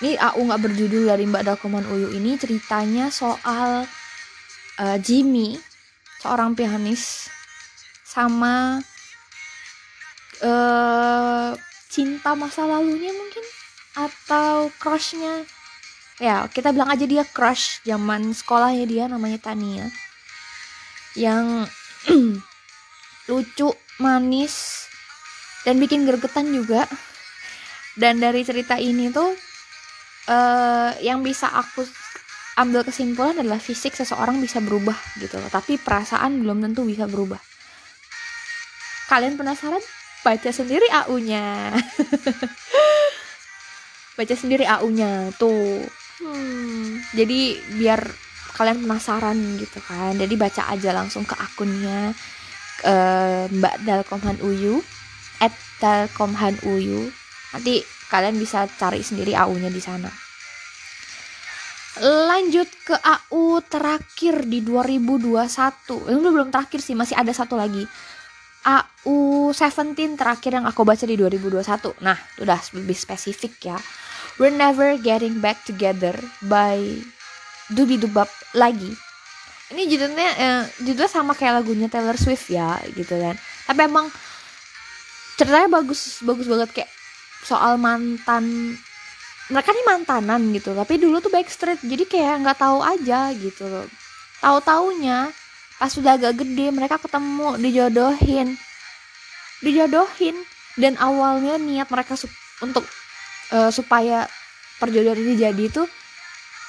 [0.04, 3.88] ini AU nggak berjudul dari Mbak Dakoman Uyu ini ceritanya soal
[4.76, 5.56] uh, Jimmy
[6.20, 7.32] seorang pianis
[8.04, 8.84] sama
[10.44, 11.56] uh,
[11.88, 13.48] cinta masa lalunya mungkin
[13.96, 15.48] atau crushnya.
[16.20, 19.88] Ya kita bilang aja dia crush zaman sekolahnya dia namanya Tania.
[21.16, 21.72] Yang
[23.32, 23.72] lucu
[24.04, 24.84] manis
[25.64, 26.92] dan bikin gergetan juga.
[27.96, 29.53] Dan dari cerita ini tuh
[30.30, 31.88] uh, yang bisa aku
[32.54, 35.50] ambil kesimpulan adalah fisik seseorang bisa berubah gitu loh.
[35.50, 37.42] Tapi perasaan belum tentu bisa berubah.
[39.10, 39.82] Kalian penasaran?
[40.24, 41.76] Baca sendiri AU-nya
[44.18, 45.84] baca sendiri AU-nya tuh.
[46.24, 48.00] Hmm, jadi biar
[48.54, 50.16] kalian penasaran gitu kan.
[50.16, 52.14] Jadi baca aja langsung ke akunnya
[52.86, 54.80] uh, Mbak Dalkomhan Uyu
[55.42, 57.12] at Dalkomhan Uyu
[57.54, 60.14] nanti kalian bisa cari sendiri AU-nya di sana.
[62.02, 67.82] Lanjut ke AU terakhir di 2021 ini belum terakhir sih masih ada satu lagi.
[68.64, 73.78] AU 17 terakhir yang aku baca di 2021 nah udah lebih spesifik ya.
[74.42, 76.82] We're Never Getting Back Together by
[77.70, 78.90] Dubi Dubab lagi.
[79.74, 83.38] Ini judulnya eh, judulnya sama kayak lagunya Taylor Swift ya gitu kan.
[83.70, 84.10] Tapi emang
[85.38, 86.70] ceritanya bagus bagus banget.
[86.74, 86.90] Kayak
[87.44, 88.76] soal mantan
[89.52, 93.88] mereka nih mantanan gitu tapi dulu tuh backstreet jadi kayak nggak tahu aja gitu loh.
[94.40, 95.32] Tahu taunya
[95.80, 98.56] pas sudah agak gede mereka ketemu dijodohin.
[99.64, 100.36] Dijodohin
[100.80, 102.16] dan awalnya niat mereka
[102.64, 102.88] untuk
[103.52, 104.26] uh, supaya
[104.80, 105.88] perjodohan ini jadi tuh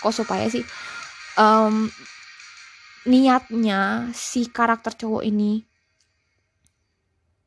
[0.03, 0.63] kok supaya sih?
[1.35, 1.91] Um,
[3.05, 5.74] niatnya si karakter cowok ini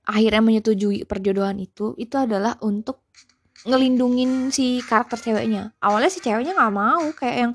[0.08, 3.04] akhirnya menyetujui perjodohan itu itu adalah untuk
[3.68, 5.76] ngelindungin si karakter ceweknya.
[5.84, 7.52] Awalnya si ceweknya nggak mau kayak yang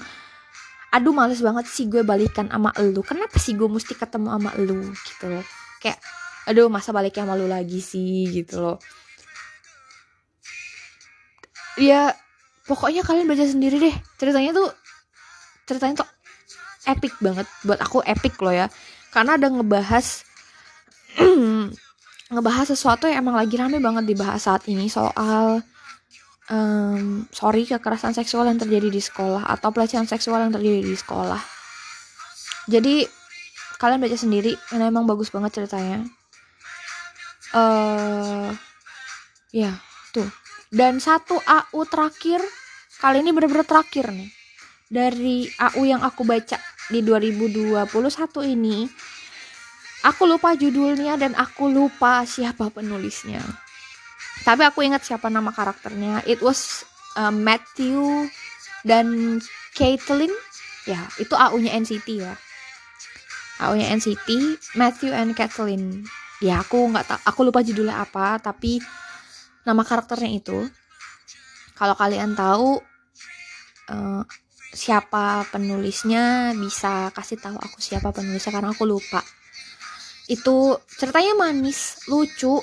[0.93, 3.01] aduh males banget sih gue balikan sama elu.
[3.01, 4.93] Kenapa sih gue mesti ketemu sama elu?
[4.93, 5.45] Gitu loh.
[5.81, 5.99] Kayak
[6.45, 8.29] aduh masa baliknya sama lu lagi sih?
[8.29, 8.77] Gitu loh.
[11.81, 12.13] Ya
[12.69, 13.97] pokoknya kalian baca sendiri deh.
[14.21, 14.69] Ceritanya tuh
[15.65, 16.09] ceritanya tuh
[16.85, 17.49] epic banget.
[17.65, 18.69] Buat aku epic loh ya.
[19.09, 20.29] Karena ada ngebahas
[22.33, 25.61] ngebahas sesuatu yang emang lagi rame banget dibahas saat ini soal
[26.49, 31.39] um, sorry kekerasan seksual yang terjadi di sekolah atau pelecehan seksual yang terjadi di sekolah.
[32.73, 33.05] Jadi
[33.77, 36.09] kalian baca sendiri karena emang bagus banget ceritanya.
[37.53, 38.49] Uh,
[39.53, 39.77] ya
[40.17, 40.29] tuh.
[40.73, 42.41] Dan satu AU terakhir
[42.97, 44.31] kali ini bener-bener terakhir nih.
[44.89, 46.57] Dari AU yang aku baca
[46.89, 47.85] di 2021
[48.57, 48.89] ini
[50.03, 53.43] aku lupa judulnya dan aku lupa siapa penulisnya.
[54.43, 56.27] Tapi aku ingat siapa nama karakternya.
[56.27, 56.83] It was
[57.15, 58.27] uh, Matthew
[58.83, 59.39] dan
[59.79, 60.35] Caitlin.
[60.83, 62.35] Ya itu AU-nya NCT ya.
[63.63, 64.29] AU-nya NCT
[64.75, 66.03] Matthew and Caitlin.
[66.43, 68.83] Ya aku nggak tak aku lupa judulnya apa tapi
[69.63, 70.67] nama karakternya itu.
[71.79, 72.83] Kalau kalian tahu
[73.95, 74.23] uh,
[74.75, 79.23] siapa penulisnya bisa kasih tahu aku siapa penulisnya karena aku lupa
[80.31, 82.63] itu ceritanya manis lucu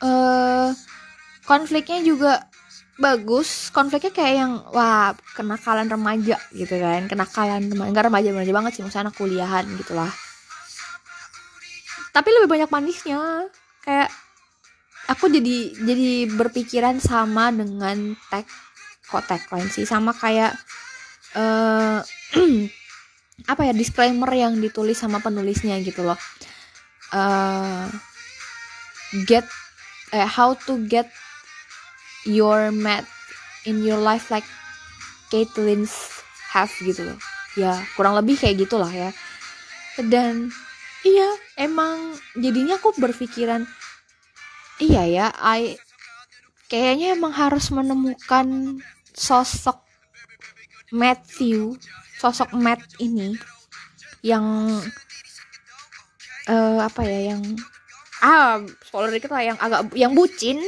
[0.00, 0.70] uh,
[1.44, 2.32] konfliknya juga
[2.98, 3.70] bagus.
[3.70, 7.06] Konfliknya kayak yang wah kenakalan remaja gitu kan.
[7.06, 10.12] Kenakalan remaja enggak remaja remaja banget sih maksudnya anak kuliahan gitulah.
[12.12, 13.46] Tapi lebih banyak manisnya.
[13.84, 14.10] Kayak
[15.08, 18.44] aku jadi jadi berpikiran sama dengan tag
[19.08, 19.88] kok tagline sih?
[19.88, 20.52] Sama kayak
[21.38, 22.02] uh,
[23.52, 26.18] apa ya disclaimer yang ditulis sama penulisnya gitu loh
[27.12, 27.88] uh,
[29.24, 29.44] get
[30.12, 31.08] uh, how to get
[32.28, 33.04] your mat
[33.64, 34.46] in your life like
[35.28, 35.92] Caitlin's
[36.52, 37.18] have gitu loh.
[37.56, 39.10] Ya kurang lebih kayak gitulah ya.
[39.98, 40.52] Dan
[41.06, 43.66] iya emang jadinya aku berpikiran
[44.82, 45.78] iya ya I
[46.70, 48.78] kayaknya emang harus menemukan
[49.14, 49.82] sosok
[50.94, 51.78] Matthew
[52.18, 53.34] sosok Matt ini
[54.22, 54.78] yang
[56.48, 57.42] eh apa ya yang
[58.24, 60.58] ah spoiler dikit lah yang agak yang bucin.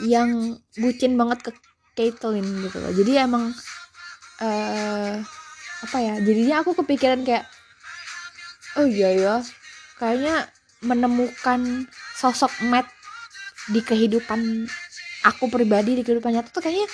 [0.00, 1.50] Yang bucin banget ke
[1.92, 2.92] Caitlyn gitu loh.
[2.96, 3.52] Jadi emang
[4.40, 5.20] eh
[5.82, 7.44] apa ya jadinya aku kepikiran kayak
[8.78, 9.34] oh iya ya
[9.98, 10.46] kayaknya
[10.80, 12.86] menemukan sosok Matt
[13.70, 14.66] di kehidupan
[15.22, 16.86] aku pribadi di kehidupan nyata tuh kayaknya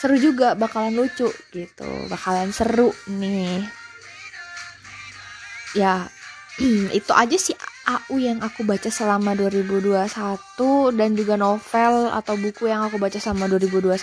[0.00, 3.64] seru juga bakalan lucu gitu bakalan seru nih.
[5.76, 6.10] Ya
[6.98, 7.56] itu aja sih
[7.88, 10.06] AU yang aku baca selama 2021
[10.94, 13.96] dan juga novel atau buku yang aku baca selama 2021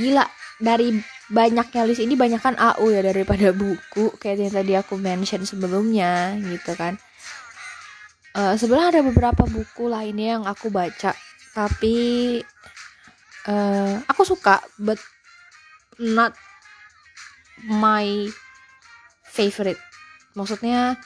[0.00, 0.24] gila
[0.58, 0.98] dari
[1.30, 6.34] banyaknya list ini banyak kan AU ya daripada buku kayak yang tadi aku mention sebelumnya
[6.40, 6.98] gitu kan.
[8.34, 11.14] Eh sebenarnya ada beberapa buku lainnya yang aku baca
[11.54, 11.96] tapi
[13.48, 14.98] eh aku suka but
[16.00, 16.34] not
[17.68, 18.26] my
[19.28, 19.78] favorite.
[20.34, 20.98] Maksudnya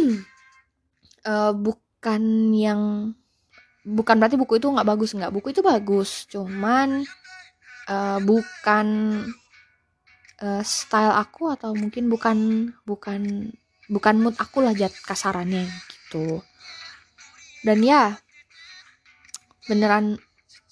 [1.30, 2.22] eh, bukan
[2.54, 3.12] yang
[3.84, 5.32] bukan berarti buku itu nggak bagus nggak.
[5.32, 7.04] Buku itu bagus cuman
[7.88, 8.86] eh, bukan
[10.40, 13.52] eh, style aku atau mungkin bukan bukan
[13.90, 16.40] bukan mood aku lah jat kasarannya gitu.
[17.66, 18.16] Dan ya
[19.68, 20.16] beneran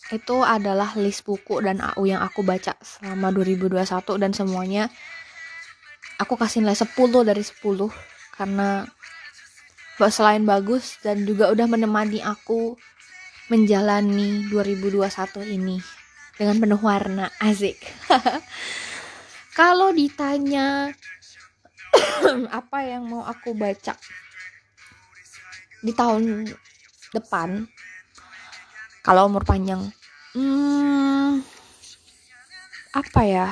[0.08, 3.84] itu adalah list buku dan AU yang aku baca selama 2021
[4.16, 4.88] dan semuanya
[6.16, 7.92] aku kasih nilai 10 dari 10
[8.32, 8.88] karena
[10.06, 12.78] selain bagus dan juga udah menemani aku
[13.50, 15.10] menjalani 2021
[15.58, 15.82] ini
[16.38, 17.82] dengan penuh warna asik.
[19.58, 20.94] Kalau ditanya
[22.62, 23.98] apa yang mau aku baca
[25.82, 26.46] di tahun
[27.10, 27.66] depan
[29.02, 29.88] kalau umur panjang?
[30.36, 31.40] Hmm,
[32.92, 33.48] apa ya?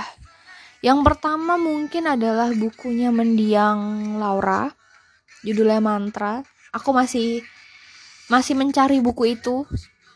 [0.84, 4.75] Yang pertama mungkin adalah bukunya mendiang Laura
[5.46, 6.42] judulnya mantra.
[6.74, 7.46] Aku masih
[8.26, 9.62] masih mencari buku itu.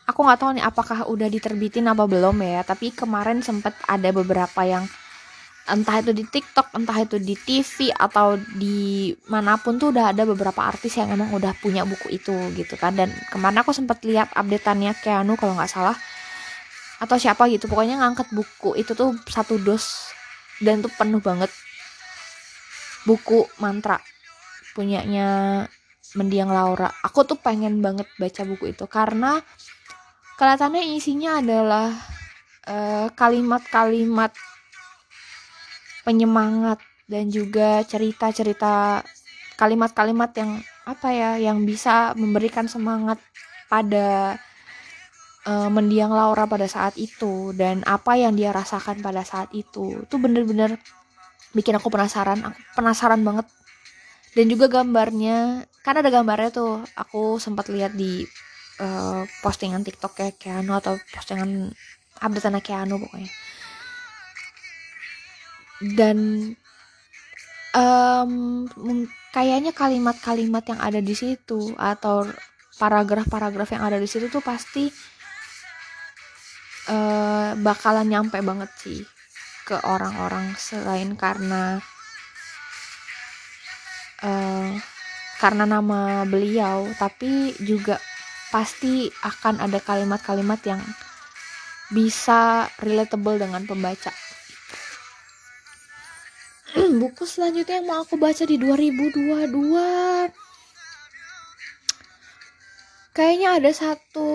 [0.03, 4.59] Aku nggak tahu nih apakah udah diterbitin apa belum ya tapi kemarin sempet ada beberapa
[4.67, 4.83] yang
[5.71, 10.27] entah itu di TikTok entah itu di TV atau di mana pun tuh udah ada
[10.27, 12.91] beberapa artis yang emang udah punya buku itu gitu kan.
[12.97, 15.95] Dan kemarin aku sempat lihat updateannya Keanu kalau nggak salah
[16.99, 17.71] atau siapa gitu.
[17.71, 20.11] Pokoknya ngangkat buku itu tuh satu dos
[20.59, 21.49] dan tuh penuh banget.
[23.07, 23.97] Buku mantra
[24.73, 25.65] punyanya
[26.15, 26.91] mendiang Laura.
[27.05, 29.39] Aku tuh pengen banget baca buku itu karena
[30.35, 31.93] kelihatannya isinya adalah
[32.67, 34.33] eh, kalimat-kalimat
[36.01, 39.05] penyemangat dan juga cerita-cerita
[39.59, 40.51] kalimat-kalimat yang
[40.89, 43.21] apa ya yang bisa memberikan semangat
[43.69, 44.35] pada
[45.45, 50.03] eh, mendiang Laura pada saat itu dan apa yang dia rasakan pada saat itu.
[50.03, 50.75] Itu bener-bener
[51.55, 52.41] bikin aku penasaran.
[52.41, 53.47] Aku penasaran banget
[54.31, 58.23] dan juga gambarnya kan ada gambarnya tuh aku sempat lihat di
[58.79, 61.73] eh, postingan TikTok kayak Keanu atau postingan
[62.21, 63.31] update Keanu pokoknya.
[65.81, 66.17] Dan
[68.77, 72.27] mung- kayaknya kalimat-kalimat yang ada di situ atau
[72.77, 74.91] paragraf-paragraf yang ada di situ tuh pasti
[76.91, 79.01] eh, bakalan nyampe banget sih
[79.65, 81.79] ke orang-orang selain karena
[84.21, 84.69] eh,
[85.41, 87.97] karena nama beliau tapi juga
[88.53, 90.81] pasti akan ada kalimat-kalimat yang
[91.91, 94.13] bisa relatable dengan pembaca.
[97.01, 100.31] Buku selanjutnya yang mau aku baca di 2022
[103.11, 104.29] kayaknya ada satu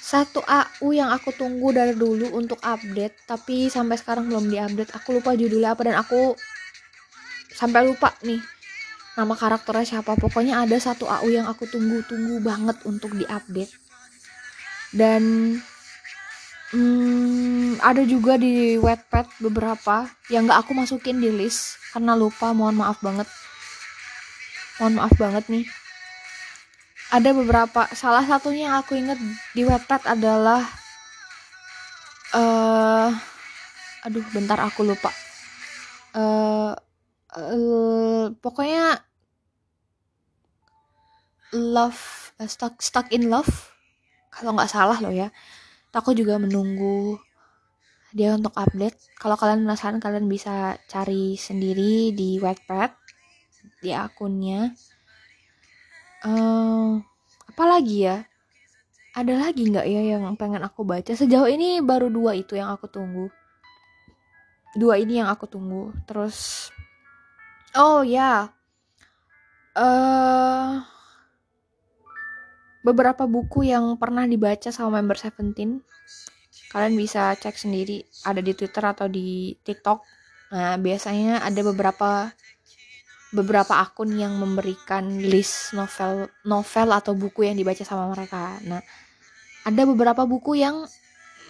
[0.00, 4.90] satu AU yang aku tunggu dari dulu untuk update tapi sampai sekarang belum diupdate.
[4.98, 6.34] Aku lupa judulnya apa dan aku
[7.60, 8.40] sampai lupa nih
[9.20, 10.16] nama karakternya siapa.
[10.16, 13.68] Pokoknya ada satu AU yang aku tunggu-tunggu banget untuk diupdate.
[14.96, 15.54] Dan
[16.72, 22.56] hmm, ada juga di Wattpad beberapa yang gak aku masukin di list karena lupa.
[22.56, 23.28] Mohon maaf banget.
[24.80, 25.66] Mohon maaf banget nih.
[27.10, 29.18] Ada beberapa salah satunya yang aku inget
[29.52, 30.62] di Wattpad adalah
[32.30, 33.10] eh
[34.06, 35.10] aduh bentar aku lupa.
[36.14, 36.89] Eh
[37.36, 38.98] eh, pokoknya
[41.54, 43.50] love eh, stuck stuck in love.
[44.30, 45.28] Kalau nggak salah loh ya.
[45.90, 47.18] Aku juga menunggu
[48.14, 49.18] dia untuk update.
[49.18, 52.90] Kalau kalian penasaran kalian bisa cari sendiri di Wattpad
[53.82, 54.70] di akunnya.
[56.22, 57.00] Uh,
[57.50, 58.22] apa lagi ya?
[59.10, 61.10] Ada lagi nggak ya yang pengen aku baca?
[61.10, 63.26] Sejauh ini baru dua itu yang aku tunggu.
[64.78, 65.90] Dua ini yang aku tunggu.
[66.06, 66.70] Terus
[67.76, 68.50] oh ya.
[69.70, 70.82] Uh,
[72.82, 75.84] beberapa buku yang pernah dibaca sama member Seventeen
[76.70, 78.06] kalian bisa cek sendiri.
[78.26, 79.98] Ada di Twitter atau di TikTok.
[80.54, 82.30] Nah biasanya ada beberapa
[83.30, 88.58] beberapa akun yang memberikan list novel novel atau buku yang dibaca sama mereka.
[88.66, 88.82] Nah
[89.66, 90.86] ada beberapa buku yang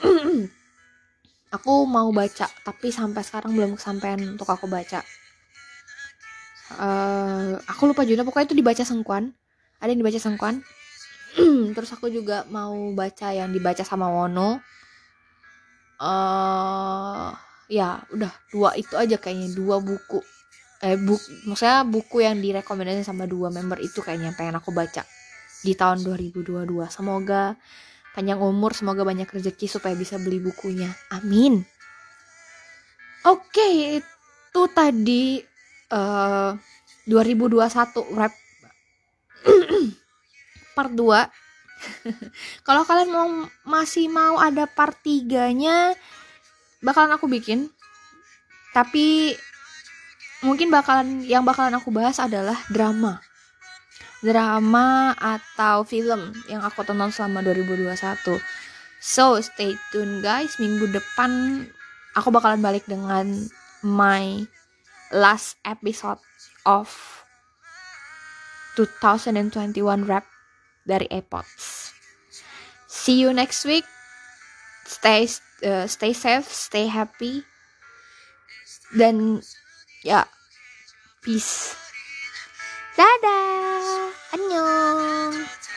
[1.57, 5.05] aku mau baca tapi sampai sekarang belum kesampaian untuk aku baca
[6.77, 8.27] uh, aku lupa judulnya.
[8.27, 9.35] Pokoknya itu dibaca sengkuan.
[9.81, 10.63] Ada yang dibaca sengkuan.
[11.77, 14.61] Terus aku juga mau baca yang dibaca sama Wono.
[16.01, 17.33] Uh,
[17.67, 18.33] ya udah.
[18.53, 19.55] Dua itu aja kayaknya.
[19.57, 20.23] Dua buku.
[20.81, 25.05] Eh buk maksudnya buku yang direkomendasi sama dua member itu kayaknya pengen aku baca
[25.61, 27.53] di tahun 2022 semoga
[28.17, 30.89] panjang umur semoga banyak rezeki supaya bisa beli bukunya.
[31.13, 31.69] Amin.
[33.29, 35.50] Oke okay, itu tadi
[35.93, 36.57] uh,
[37.07, 38.35] 2021 rap
[40.77, 41.07] part 2
[42.67, 43.29] kalau kalian mau
[43.65, 45.97] masih mau ada part 3-nya
[46.85, 47.69] bakalan aku bikin.
[48.73, 49.37] Tapi
[50.45, 53.21] mungkin bakalan yang bakalan aku bahas adalah drama.
[54.21, 58.37] Drama atau film yang aku tonton selama 2021.
[59.01, 60.61] So, stay tune guys.
[60.61, 61.65] Minggu depan
[62.13, 63.49] aku bakalan balik dengan
[63.81, 64.45] my
[65.13, 66.19] last episode
[66.67, 66.91] of
[68.75, 70.27] 2021 rap
[70.87, 71.93] dari AirPods.
[72.91, 73.87] See you next week.
[74.87, 75.31] Stay
[75.63, 77.47] uh, stay safe, stay happy.
[78.91, 79.39] Dan
[80.03, 80.27] ya,
[81.23, 81.79] peace.
[82.99, 84.11] Dadah.
[84.35, 85.70] Annyeong.